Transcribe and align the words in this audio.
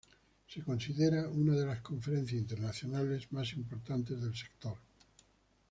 Se 0.47 0.61
considera 0.63 1.29
una 1.29 1.53
de 1.53 1.63
las 1.63 1.81
conferencias 1.81 2.41
internacionales 2.41 3.31
más 3.31 3.53
importantes 3.53 4.19
del 4.19 4.35
sector. 4.35 4.75